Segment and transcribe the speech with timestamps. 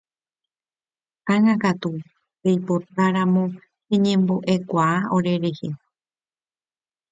[1.33, 1.91] Ág̃akatu
[2.41, 3.43] peipotáramo
[3.87, 5.69] peñembo'ekuaa orerehe.